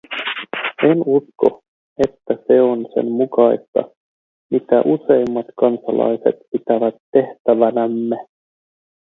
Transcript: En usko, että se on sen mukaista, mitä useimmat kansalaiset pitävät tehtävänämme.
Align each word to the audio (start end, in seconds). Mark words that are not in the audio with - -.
En 0.87 0.97
usko, 1.05 1.61
että 1.97 2.33
se 2.47 2.61
on 2.61 2.85
sen 2.93 3.11
mukaista, 3.11 3.91
mitä 4.51 4.81
useimmat 4.85 5.45
kansalaiset 5.59 6.35
pitävät 6.51 6.95
tehtävänämme. 7.11 8.17